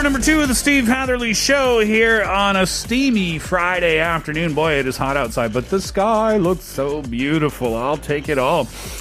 [0.00, 4.54] Hour number two of the Steve Hatherley Show here on a steamy Friday afternoon.
[4.54, 7.76] Boy, it is hot outside, but the sky looks so beautiful.
[7.76, 8.60] I'll take it all.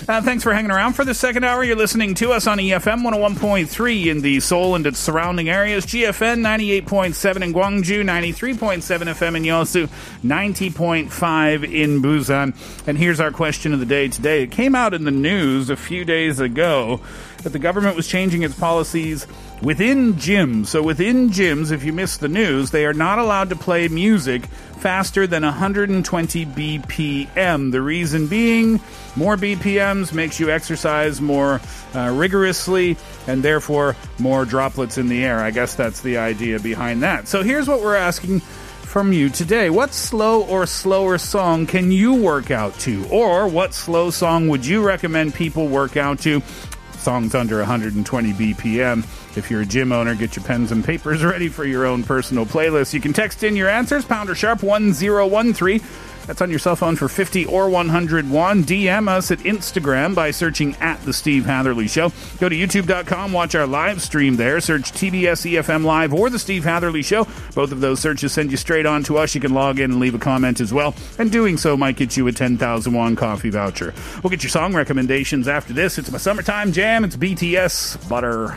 [0.09, 1.63] Uh, thanks for hanging around for the second hour.
[1.63, 6.41] You're listening to us on EFM 101.3 in the Seoul and its surrounding areas, GFN
[6.41, 9.87] 98.7 in Gwangju, 93.7 FM in Yeosu,
[10.21, 12.53] 90.5 in Busan.
[12.85, 14.43] And here's our question of the day today.
[14.43, 16.99] It came out in the news a few days ago
[17.43, 19.25] that the government was changing its policies
[19.61, 20.67] within gyms.
[20.67, 24.43] So within gyms, if you missed the news, they are not allowed to play music
[24.79, 27.71] faster than 120 BPM.
[27.71, 28.79] The reason being,
[29.15, 31.61] more BPMs makes you exercise more
[31.93, 35.41] uh, rigorously and therefore more droplets in the air.
[35.41, 37.27] I guess that's the idea behind that.
[37.27, 39.69] So here's what we're asking from you today.
[39.69, 43.07] What slow or slower song can you work out to?
[43.09, 46.41] Or what slow song would you recommend people work out to?
[46.97, 48.99] Songs under 120 BPM.
[49.37, 52.45] If you're a gym owner, get your pens and papers ready for your own personal
[52.45, 52.93] playlist.
[52.93, 55.81] You can text in your answers, pounder sharp 1013.
[56.29, 58.63] That's on your cell phone for 50 or 101.
[58.63, 62.11] DM us at Instagram by searching at The Steve Hatherley Show.
[62.39, 64.59] Go to youtube.com, watch our live stream there.
[64.59, 67.27] Search TBS EFM Live or The Steve Hatherley Show.
[67.55, 69.33] Both of those searches send you straight on to us.
[69.33, 70.93] You can log in and leave a comment as well.
[71.17, 73.95] And doing so might get you a 10,000 won coffee voucher.
[74.21, 75.97] We'll get your song recommendations after this.
[75.97, 77.03] It's my summertime jam.
[77.03, 78.55] It's BTS Butter.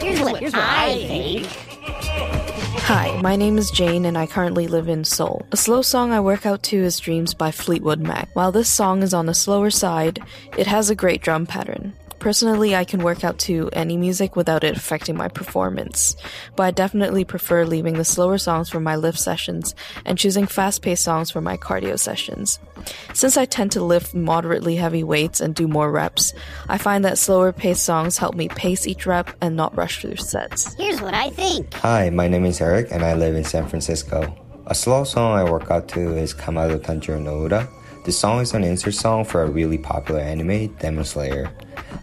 [0.00, 1.46] Here's what, here's what I think.
[2.88, 5.46] Hi, my name is Jane and I currently live in Seoul.
[5.52, 8.30] A slow song I work out to is Dreams by Fleetwood Mac.
[8.34, 10.22] While this song is on the slower side,
[10.56, 11.92] it has a great drum pattern.
[12.18, 16.16] Personally, I can work out to any music without it affecting my performance,
[16.56, 19.74] but I definitely prefer leaving the slower songs for my lift sessions
[20.04, 22.58] and choosing fast paced songs for my cardio sessions.
[23.14, 26.34] Since I tend to lift moderately heavy weights and do more reps,
[26.68, 30.16] I find that slower paced songs help me pace each rep and not rush through
[30.16, 30.74] sets.
[30.74, 31.72] Here's what I think.
[31.74, 34.34] Hi, my name is Eric and I live in San Francisco.
[34.66, 37.68] A slow song I work out to is Kamado Tanjiro no Uta.
[38.04, 41.50] The song is an insert song for a really popular anime, Demon Slayer.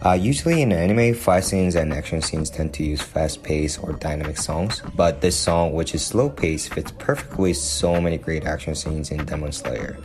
[0.04, 4.36] Uh, usually in anime, fight scenes and action scenes tend to use fast-paced or dynamic
[4.36, 9.10] songs, but this song, which is slow-paced, fits perfectly with so many great action scenes
[9.10, 9.96] in Demon Slayer.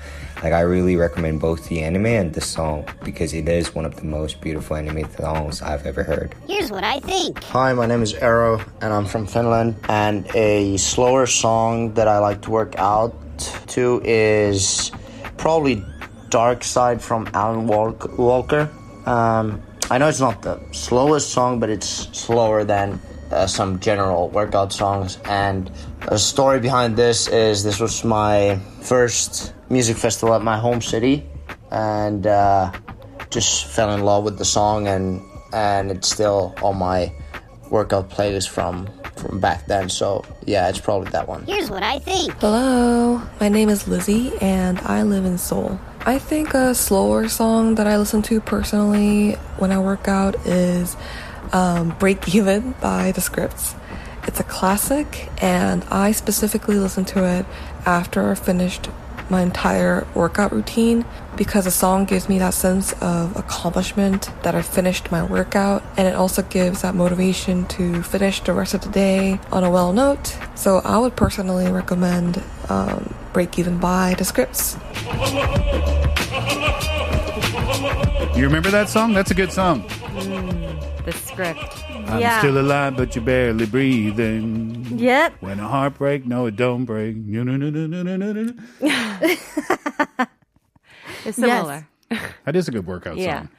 [0.44, 3.96] Like I really recommend both the anime and the song because it is one of
[3.96, 6.34] the most beautiful anime songs I've ever heard.
[6.48, 7.44] Here's what I think.
[7.44, 9.76] Hi, my name is Arrow, and I'm from Finland.
[9.88, 13.14] And a slower song that I like to work out
[13.68, 14.92] to is
[15.38, 15.84] probably
[16.30, 18.70] Dark Side from Alan Walker.
[19.06, 22.98] Um, I know it's not the slowest song, but it's slower than
[23.30, 25.20] uh, some general workout songs.
[25.26, 25.70] And
[26.08, 31.28] the story behind this is this was my first music festival at my home city,
[31.72, 32.72] and uh,
[33.32, 35.22] just fell in love with the song, and
[35.52, 37.12] and it's still on my
[37.70, 38.88] workout playlist from
[39.18, 39.90] from back then.
[39.90, 41.44] So yeah, it's probably that one.
[41.44, 42.32] Here's what I think.
[42.40, 45.78] Hello, my name is Lizzie and I live in Seoul.
[46.04, 50.98] I think a slower song that I listen to personally when I work out is
[51.54, 53.76] um, Break Even by The Scripts.
[54.24, 57.46] It's a classic and I specifically listen to it
[57.86, 58.90] after I finished
[59.30, 61.06] my entire workout routine
[61.38, 66.08] because the song gives me that sense of accomplishment that I finished my workout and
[66.08, 69.94] it also gives that motivation to finish the rest of the day on a well
[69.94, 70.36] note.
[70.56, 74.78] So I would personally recommend um, Break Even by The Scripts.
[78.36, 79.14] You remember that song?
[79.14, 79.88] That's a good song.
[81.06, 81.60] The script.
[82.08, 82.40] I'm yeah.
[82.40, 84.86] still alive, but you're barely breathing.
[84.98, 85.36] Yep.
[85.42, 87.16] When a heart break, no, it don't break.
[87.18, 90.26] No, no, no, no, no, no, no, no.
[91.26, 91.88] It's similar.
[92.46, 93.42] That is a good workout Yeah.
[93.42, 93.50] song.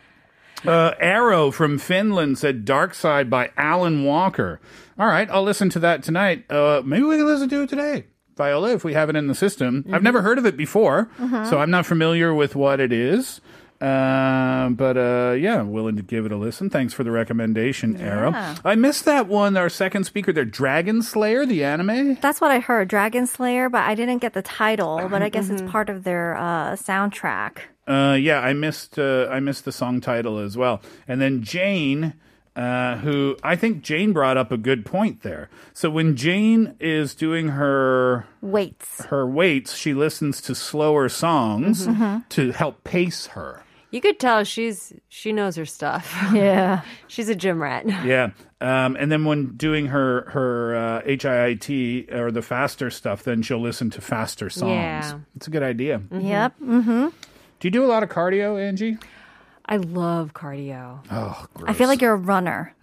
[0.67, 4.61] Uh, Arrow from Finland said Dark Side by Alan Walker.
[4.99, 6.45] All right, I'll listen to that tonight.
[6.51, 8.07] Uh, maybe we can listen to it today.
[8.37, 9.84] Viola, if we have it in the system.
[9.93, 11.49] I've never heard of it before, Mhm.
[11.49, 13.40] so I'm not familiar with what it is.
[13.81, 16.70] Uh, but uh, yeah, I'm willing to give it a listen.
[16.70, 18.31] Thanks for the recommendation, Arrow.
[18.31, 18.55] Yeah.
[18.64, 19.56] I missed that one.
[19.56, 22.14] Our second speaker there, Dragon Slayer, the anime.
[22.20, 25.06] That's what I heard, Dragon Slayer, but I didn't get the title.
[25.11, 27.58] But I guess it's part of their uh, soundtrack.
[27.88, 30.81] Uh, yeah, I missed uh, I missed the song title as well.
[31.08, 32.14] And then Jane,
[32.56, 35.49] uh, who I think Jane brought up a good point there.
[35.72, 41.96] So when Jane is doing her weights, her weights, she listens to slower songs Mhm.
[41.96, 42.28] Mhm.
[42.31, 43.62] to help pace her.
[43.90, 46.14] You could tell she's she knows her stuff.
[46.32, 46.81] Yeah.
[47.08, 47.84] she's a gym rat.
[48.04, 48.31] Yeah.
[48.60, 53.60] Um, and then when doing her her uh, HIIT or the faster stuff, then she'll
[53.60, 54.70] listen to faster songs.
[54.72, 55.19] Yeah.
[55.37, 56.00] It's a good idea.
[56.12, 56.54] Yep.
[56.62, 57.08] Mm-hmm.
[57.60, 58.99] Do you do a lot of cardio, Angie?
[59.67, 61.00] I love cardio.
[61.11, 61.70] Oh, gross.
[61.70, 62.75] I feel like you're a runner.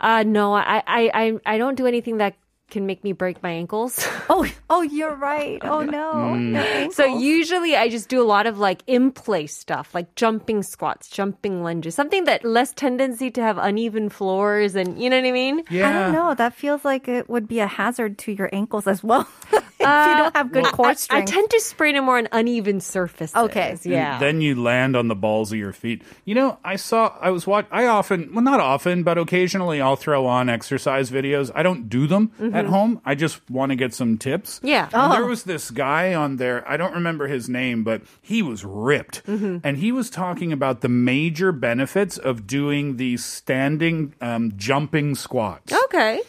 [0.00, 2.34] Uh, no, I, I, I, I don't do anything that
[2.70, 4.06] can make me break my ankles.
[4.28, 5.60] Oh, oh, you're right.
[5.62, 6.12] Oh no.
[6.34, 6.92] Mm.
[6.92, 11.08] So usually I just do a lot of like in place stuff, like jumping squats,
[11.08, 15.30] jumping lunges, something that less tendency to have uneven floors and you know what I
[15.30, 15.62] mean?
[15.70, 15.88] Yeah.
[15.88, 16.34] I don't know.
[16.34, 19.28] That feels like it would be a hazard to your ankles as well.
[19.86, 22.80] if you don't have good core I, I tend to sprain it more on uneven
[22.80, 23.34] surfaces.
[23.36, 23.70] Okay.
[23.70, 24.18] And Yeah.
[24.18, 26.02] then you land on the balls of your feet.
[26.24, 27.66] You know, I saw, I was watch.
[27.70, 31.50] I often, well, not often, but occasionally I'll throw on exercise videos.
[31.54, 32.66] I don't do them at Mhm.
[32.68, 33.00] home.
[33.04, 34.60] I just want to get some tips.
[34.62, 34.88] Yeah.
[34.92, 35.16] And Oh.
[35.16, 36.64] There was this guy on there.
[36.68, 39.24] I don't remember his name, but he was ripped.
[39.26, 39.60] Mhm.
[39.64, 45.72] And he was talking about the major benefits of doing these standing um, jumping squats.
[45.84, 46.20] Okay.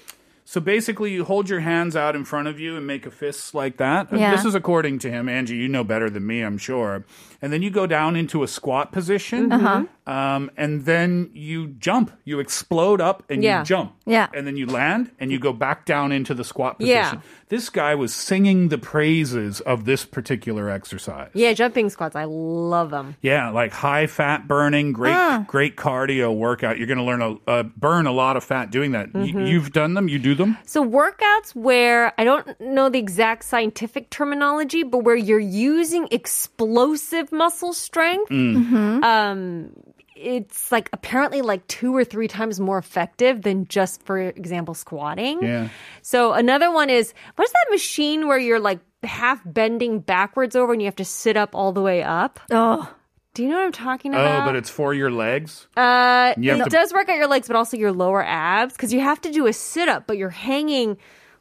[0.49, 3.53] So basically, you hold your hands out in front of you and make a fist
[3.53, 4.13] like that.
[4.13, 4.33] Yeah.
[4.33, 5.27] This is according to him.
[5.27, 7.03] Angie, you know better than me, I'm sure.
[7.41, 9.51] And then you go down into a squat position.
[9.51, 9.85] Uh-huh.
[10.11, 12.11] Um, and then you jump.
[12.23, 13.59] You explode up and Yeah.
[13.59, 13.93] you jump.
[14.05, 14.27] Yeah.
[14.33, 17.01] And then you land and you go back down into the squat Yeah.
[17.11, 17.21] position.
[17.49, 21.29] This guy was singing the praises of this particular exercise.
[21.33, 22.15] Yeah, jumping squats.
[22.15, 23.15] I love them.
[23.21, 25.43] Yeah, like high fat burning, great Ah.
[25.47, 26.77] great cardio workout.
[26.77, 29.13] You're going to learn a uh, burn a lot of fat doing that.
[29.13, 29.47] Y- Mhm.
[29.49, 30.07] you've done them.
[30.07, 30.57] You do them.
[30.65, 37.26] So workouts where I don't know the exact scientific terminology, but where you're using explosive
[37.31, 39.03] muscle strength, Mm.
[39.03, 39.69] um,
[40.15, 45.43] it's like apparently like two or three times more effective than just, for example, squatting.
[45.43, 45.69] Yeah.
[46.01, 50.81] So another one is what's that machine where you're like half bending backwards over and
[50.81, 52.39] you have to sit up all the way up?
[52.51, 52.91] Oh.
[53.35, 54.41] Do you know what I'm talking about?
[54.41, 55.67] Oh, but it's for your legs.
[55.77, 58.91] Uh, You it to- does work out your legs, but also your lower abs because
[58.91, 60.97] you have to do a sit up, but you're hanging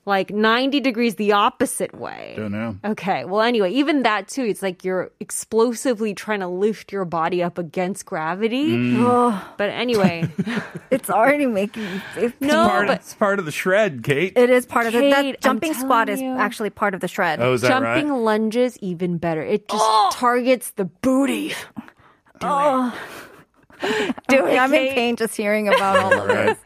[0.06, 2.34] like 90 degrees the opposite way.
[2.36, 2.76] Don't know.
[2.84, 3.24] Okay.
[3.24, 7.58] Well, anyway, even that too, it's like you're explosively trying to lift your body up
[7.58, 8.68] against gravity.
[8.70, 9.42] Mm.
[9.56, 10.28] But anyway,
[10.92, 11.88] it's already making.
[12.16, 14.32] It's No, part, but- it's part of the shred, Kate.
[14.36, 15.00] It is part of it.
[15.12, 16.36] Kate, That jumping squat is you.
[16.36, 17.40] actually part of the shred.
[17.40, 18.18] Oh, is that jumping right?
[18.18, 19.42] lunges even better.
[19.42, 20.10] It just Oh.
[20.12, 21.52] targets the booty.
[22.42, 22.96] oh.
[24.28, 26.56] Do it, I'm in pain just hearing about all of All right.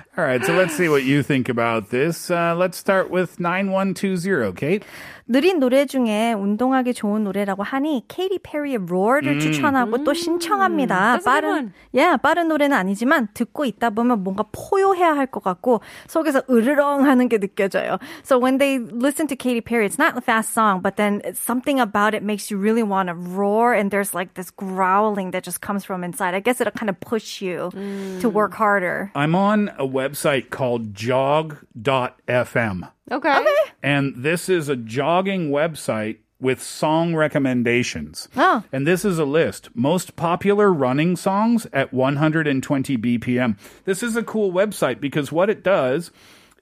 [0.17, 2.29] All right, so let's see what you think about this.
[2.29, 4.83] Uh, let's start with 9120, Kate.
[5.25, 9.39] 느린 노래 중에 운동하기 좋은 노래라고 하니 케이리 페리의 Roar를 음.
[9.39, 11.15] 추천하고 또 신청합니다.
[11.15, 11.71] that's a good 빠른, one.
[11.93, 17.37] yeah, 빠른 노래는 아니지만 듣고 있다 보면 뭔가 포효해야 할 것 같고 속에서 으르렁하는 게
[17.39, 17.99] 느껴져요.
[18.23, 21.39] So when they listen to Katy Perry, it's not a fast song, but then it's
[21.39, 25.43] something about it makes you really want to roar, and there's like this growling that
[25.43, 26.35] just comes from inside.
[26.35, 27.71] I guess it'll kind of push you
[28.19, 29.09] to work harder.
[29.15, 30.03] I'm on a website
[30.50, 32.90] called jog.fm.
[33.10, 33.44] Okay.
[33.82, 38.28] And this is a jogging website with song recommendations.
[38.36, 38.62] Oh.
[38.70, 39.70] And this is a list.
[39.74, 43.58] Most popular running songs at 120 BPM.
[43.84, 46.10] This is a cool website because what it does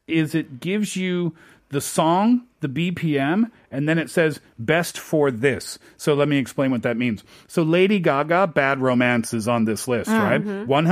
[0.06, 1.34] is it gives you
[1.70, 5.78] the song, the BPM, and then it says best for this.
[5.96, 7.25] So let me explain what that means.
[7.49, 10.40] So Lady Gaga, Bad Romance is on this list, right?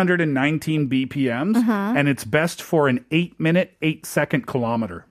[0.08, 1.96] 119 BPMs, Mhm.
[1.96, 5.06] and it's best for an 8 minute, 8 second kilometer.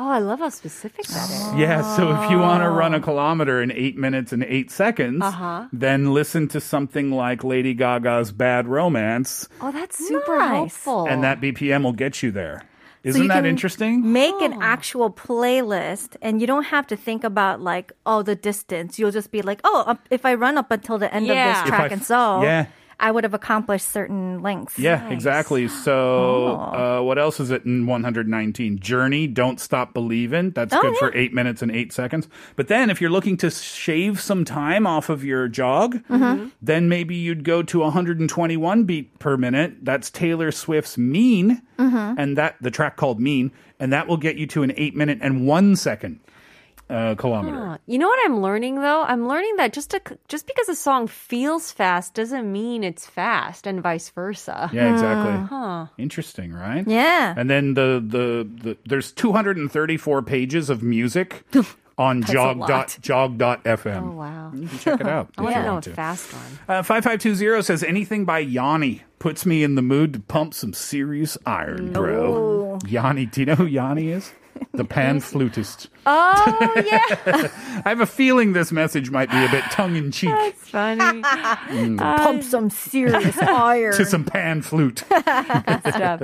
[0.00, 1.54] Oh, I love how specific that is.
[1.58, 5.20] Yeah, so if you want to run a kilometer in eight minutes and eight seconds,
[5.24, 5.64] Uh-huh.
[5.72, 10.52] then listen to something like Lady Gaga's Bad Romance, Oh, that's super Nice.
[10.84, 11.06] helpful.
[11.08, 12.62] and that BPM will get you there.
[13.04, 14.12] So Isn't you that interesting?
[14.12, 14.60] Make an oh.
[14.60, 18.98] actual playlist, and you don't have to think about like oh the distance.
[18.98, 21.52] You'll just be like, oh, if I run up until the end of Yeah.
[21.52, 22.66] this If track I- and so, yeah.
[23.00, 24.78] I would have accomplished certain lengths.
[24.78, 25.68] Yeah, exactly.
[25.68, 28.80] So, uh, what else is it in 119?
[28.80, 30.50] Journey, Don't Stop Believing.
[30.50, 32.28] That's Oh, good for eight minutes and eight seconds.
[32.56, 36.48] But then, if you're looking to shave some time off of your jog, Mm-hmm.
[36.60, 39.76] then maybe you'd go to 121 beat per minute.
[39.82, 42.14] That's Taylor Swift's Mean, Mhm.
[42.18, 45.18] and that the track called Mean, and that will get you to an eight minute
[45.22, 46.18] and one second
[46.90, 47.56] uh, kilometer.
[47.56, 47.78] Huh.
[47.86, 49.02] You know what I'm learning though?
[49.02, 53.66] I'm learning that just to, just because a song feels fast doesn't mean it's fast,
[53.66, 54.70] and vice versa.
[54.72, 55.46] Yeah, exactly.
[55.46, 55.86] Huh.
[55.98, 56.86] Interesting, right?
[56.86, 57.34] Yeah.
[57.36, 61.44] And then the the, the there's 234 pages of music
[61.98, 64.12] on jog dot jog fm.
[64.12, 64.52] Oh wow!
[64.54, 65.30] You can check it out.
[65.38, 66.58] I want to know a fast one.
[66.68, 71.36] Uh, 5520 says anything by Yanni puts me in the mood to pump some serious
[71.44, 72.78] iron, bro.
[72.86, 74.32] Yanni, do you know who Yanni is?
[74.72, 75.88] The pan flutist.
[76.06, 77.00] Oh yeah,
[77.84, 81.22] I have a feeling this message might be a bit tongue in cheek that's funny.
[81.98, 83.92] Pump some serious fire.
[83.92, 85.00] to some pan flute.
[85.08, 86.22] stuff.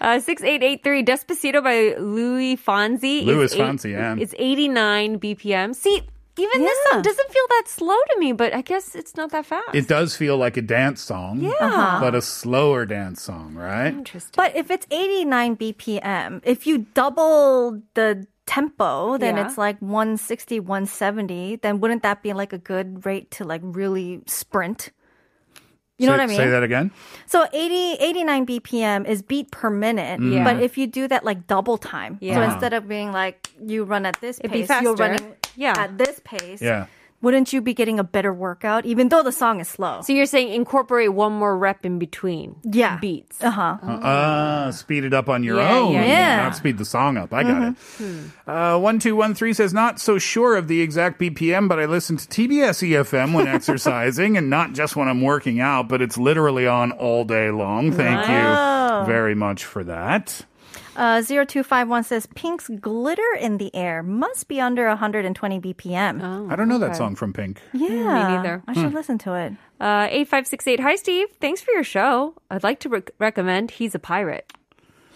[0.00, 3.24] Uh, 6883 Despacito by Luis Fonsi.
[3.24, 4.16] Louis is eight- Fonsi, yeah.
[4.18, 5.74] It's 89 BPM.
[5.74, 6.02] See,
[6.38, 9.46] even this song doesn't feel that slow to me, but I guess it's not that
[9.46, 9.74] fast.
[9.74, 11.50] It does feel like a dance song, Yeah.
[11.60, 12.00] Uh-huh.
[12.00, 13.88] but a slower dance song, right?
[13.88, 14.32] Interesting.
[14.36, 19.46] But if it's 89 BPM, if you double the tempo, then Yeah.
[19.46, 24.22] it's like 160, 170, then wouldn't that be like a good rate to like really
[24.26, 24.90] sprint?
[26.00, 26.36] You know say, what I mean?
[26.36, 26.90] Say that again.
[27.26, 30.44] So 80, 89 BPM is beat per minute, Mm.
[30.44, 32.52] but if you do that like double time, so Yeah.
[32.52, 35.02] instead of being like you run at this It'd be pace, you're faster.
[35.02, 35.74] running Yeah.
[35.76, 36.62] at this pace.
[36.62, 36.86] Yeah.
[37.20, 40.02] Wouldn't you be getting a better workout, even though the song is slow?
[40.02, 42.96] So you're saying incorporate one more rep in between yeah.
[43.00, 43.42] beats.
[43.42, 43.62] Uh huh.
[43.82, 45.92] Uh, speed it up on your Yeah, own.
[45.94, 46.36] yeah, yeah.
[46.44, 47.34] Not speed the song up.
[47.34, 48.04] I got Hmm.
[48.04, 48.30] it.
[48.46, 52.84] Uh, 1213 says, not so sure of the exact BPM, but I listen to TBS
[52.88, 56.92] EFM E when exercising and not just when I'm working out, but it's literally on
[56.92, 57.90] all day long.
[57.90, 59.00] Thank Wow.
[59.00, 60.42] you very much for that.
[60.98, 66.20] Uh, 0251 says Pink's Glitter in the Air must be under 120 BPM.
[66.22, 67.62] Oh, I don't know that song from Pink.
[67.72, 67.88] Yeah.
[67.88, 68.62] Me neither.
[68.66, 68.94] I should Hmm.
[68.96, 69.52] listen to it.
[69.80, 71.28] Uh, 8568 Hi, Steve.
[71.40, 72.34] Thanks for your show.
[72.50, 74.52] I'd like to rec- recommend He's a Pirate.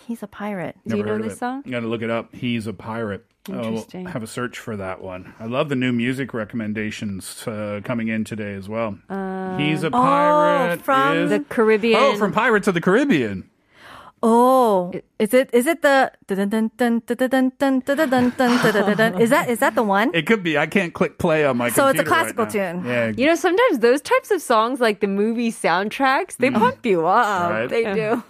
[0.06, 0.76] He's a pirate.
[0.86, 1.38] Do you know heard of this it.
[1.38, 1.62] song?
[1.62, 2.34] Got to look it up.
[2.34, 3.24] He's a pirate.
[3.48, 4.06] Interesting.
[4.06, 5.32] Oh, have a search for that one.
[5.40, 8.98] I love the new music recommendations uh, coming in today as well.
[9.58, 10.80] He's a pirate.
[10.80, 12.00] Uh, from is- The Caribbean.
[12.00, 13.48] Oh, from Pirates of the Caribbean.
[14.24, 16.36] Oh, is it is it the is
[19.30, 20.14] that is that the one?
[20.14, 20.56] It could be.
[20.56, 21.70] I can't click play on my.
[21.70, 22.84] So it's a classical right tune.
[22.84, 23.12] Yeah.
[23.16, 26.58] You know, sometimes those types of songs, like the movie soundtracks, they mm.
[26.58, 27.50] pump you up.
[27.50, 27.68] Right?
[27.68, 28.22] They do.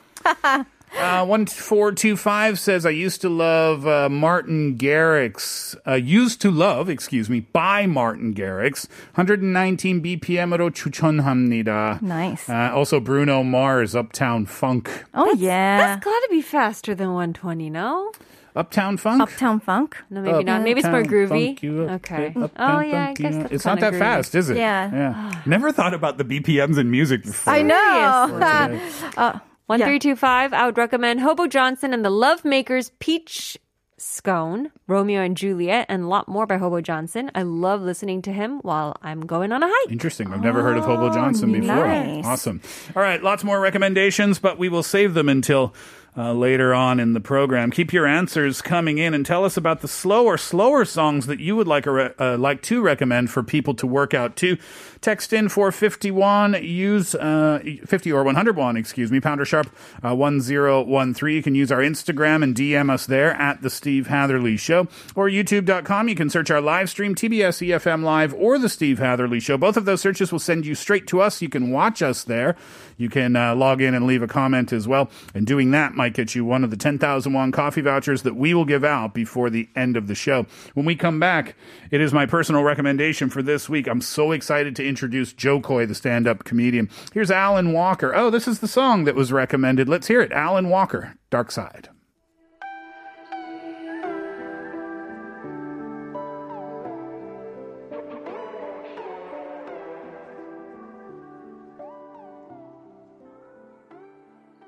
[0.97, 5.75] Uh, one four two five says I used to love uh, Martin Garrix.
[5.85, 8.87] Uh, used to love, excuse me, by Martin Garrix.
[9.15, 12.01] 119 BPM으로 추천합니다.
[12.01, 12.49] Nice.
[12.49, 14.89] Uh, also Bruno Mars, Uptown Funk.
[15.13, 15.77] Oh yeah.
[15.77, 18.11] That's gotta be faster than 120, no?
[18.55, 19.21] Uptown Funk.
[19.21, 19.97] Uptown Funk.
[20.09, 20.63] No, maybe not.
[20.63, 21.45] Maybe it's more Uptown groovy.
[21.47, 22.27] Funk you up, Okay.
[22.35, 23.41] uptown Oh, yeah, I funk you guess up.
[23.43, 23.99] that's It's not kinda that groovy.
[23.99, 24.57] fast, is it?
[24.57, 24.89] Yeah.
[24.91, 25.41] Yeah.
[25.45, 27.53] Never thought about the BPMs in music before.
[27.53, 28.27] I know.
[28.39, 29.09] Seriously.
[29.17, 29.39] uh,
[29.80, 33.58] 1325, I would recommend Hobo Johnson and the Lovemakers Peach
[33.96, 37.30] Scone, Romeo and Juliet, and a lot more by Hobo Johnson.
[37.34, 39.92] I love listening to him while I'm going on a hike.
[39.92, 40.32] Interesting.
[40.32, 41.86] I've never heard of Hobo oh, Johnson before.
[41.86, 42.26] nice.
[42.26, 42.60] Awesome.
[42.96, 45.72] All right, lots more recommendations, but we will save them until
[46.16, 47.70] uh, later on in the program.
[47.70, 51.56] Keep your answers coming in and tell us about the slower, slower songs that you
[51.56, 54.58] would like, re- uh, like to recommend for people to work out to.
[55.00, 59.68] Text in for 51, use uh, 50 or 101, excuse me, pounder sharp
[60.04, 61.34] uh, 1013.
[61.34, 65.28] You can use our Instagram and DM us there at The Steve Hatherley Show or
[65.28, 66.08] youtube.com.
[66.08, 69.56] You can search our live stream, TBS EFM Live or The Steve Hatherley Show.
[69.56, 71.42] Both of those searches will send you straight to us.
[71.42, 72.54] You can watch us there.
[72.96, 75.10] You can uh, log in and leave a comment as well.
[75.34, 78.52] And doing that might get you one of the 10,000 won coffee vouchers that we
[78.54, 80.44] will give out before the end of the show.
[80.74, 81.54] When we come back,
[81.92, 83.86] it is my personal recommendation for this week.
[83.86, 86.90] I'm so excited to introduce Jo Koy, the stand up comedian.
[87.14, 88.12] Here's Alan Walker.
[88.16, 89.88] Oh, this is the song that was recommended.
[89.88, 90.32] Let's hear it.
[90.32, 91.88] Alan Walker, Dark Side.